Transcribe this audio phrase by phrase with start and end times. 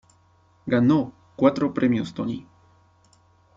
[0.65, 2.47] Ganó cuatro premios Tony.